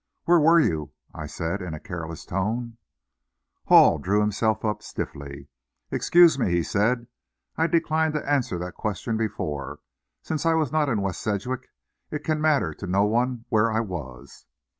"Where 0.25 0.39
were 0.39 0.59
you?" 0.59 0.93
I 1.13 1.27
said, 1.27 1.61
in 1.61 1.75
a 1.75 1.79
careless 1.79 2.25
tone. 2.25 2.77
Hall 3.65 3.99
drew 3.99 4.19
himself 4.19 4.65
up 4.65 4.81
stiffly. 4.81 5.47
"Excuse 5.91 6.39
me," 6.39 6.49
he 6.49 6.63
said. 6.63 7.05
"I 7.55 7.67
declined 7.67 8.15
to 8.15 8.27
answer 8.27 8.57
that 8.57 8.73
question 8.73 9.15
before. 9.15 9.77
Since 10.23 10.43
I 10.43 10.55
was 10.55 10.71
not 10.71 10.89
in 10.89 11.03
West 11.03 11.21
Sedgwick, 11.21 11.69
it 12.09 12.23
can 12.23 12.41
matter 12.41 12.73
to 12.73 12.87
no 12.87 13.05
one 13.05 13.45
where 13.49 13.71
I 13.71 13.81
was." 13.81 14.47